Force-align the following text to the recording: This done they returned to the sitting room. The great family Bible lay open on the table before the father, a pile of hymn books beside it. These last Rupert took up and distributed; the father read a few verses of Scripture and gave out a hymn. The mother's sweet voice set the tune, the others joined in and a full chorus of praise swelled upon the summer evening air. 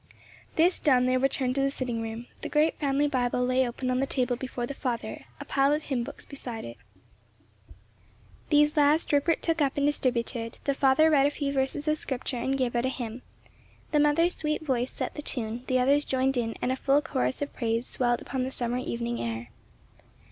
This 0.55 0.79
done 0.79 1.05
they 1.05 1.15
returned 1.15 1.53
to 1.53 1.61
the 1.61 1.69
sitting 1.69 2.01
room. 2.01 2.25
The 2.41 2.49
great 2.49 2.73
family 2.79 3.07
Bible 3.07 3.45
lay 3.45 3.67
open 3.67 3.91
on 3.91 3.99
the 3.99 4.07
table 4.07 4.35
before 4.35 4.65
the 4.65 4.73
father, 4.73 5.25
a 5.39 5.45
pile 5.45 5.73
of 5.73 5.83
hymn 5.83 6.03
books 6.03 6.25
beside 6.25 6.65
it. 6.65 6.77
These 8.49 8.75
last 8.75 9.13
Rupert 9.13 9.43
took 9.43 9.61
up 9.61 9.77
and 9.77 9.85
distributed; 9.85 10.57
the 10.63 10.73
father 10.73 11.11
read 11.11 11.27
a 11.27 11.29
few 11.29 11.53
verses 11.53 11.87
of 11.87 11.99
Scripture 11.99 12.37
and 12.37 12.57
gave 12.57 12.75
out 12.75 12.85
a 12.85 12.89
hymn. 12.89 13.21
The 13.91 13.99
mother's 13.99 14.33
sweet 14.33 14.63
voice 14.63 14.89
set 14.89 15.13
the 15.13 15.21
tune, 15.21 15.65
the 15.67 15.77
others 15.77 16.03
joined 16.03 16.35
in 16.35 16.55
and 16.63 16.71
a 16.71 16.75
full 16.75 17.03
chorus 17.03 17.43
of 17.43 17.53
praise 17.53 17.85
swelled 17.85 18.23
upon 18.23 18.43
the 18.43 18.49
summer 18.49 18.77
evening 18.79 19.21
air. 19.21 19.51